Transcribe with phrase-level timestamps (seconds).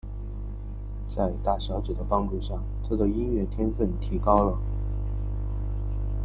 [1.07, 4.59] 在大小姐的帮助下他的音乐天份提高了。